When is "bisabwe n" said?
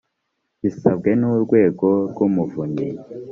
0.61-1.23